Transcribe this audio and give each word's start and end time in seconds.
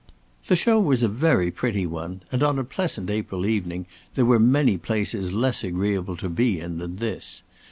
The 0.47 0.55
show 0.55 0.79
was 0.79 1.03
a 1.03 1.07
very 1.07 1.51
pretty 1.51 1.85
one, 1.85 2.23
and 2.31 2.41
on 2.41 2.57
a 2.57 2.63
pleasant 2.63 3.07
April 3.11 3.45
evening 3.45 3.85
there 4.15 4.25
were 4.25 4.39
many 4.39 4.75
places 4.75 5.31
less 5.31 5.63
agreeable 5.63 6.17
to 6.17 6.27
be 6.27 6.59
in 6.59 6.79
than 6.79 6.95
this. 6.95 7.43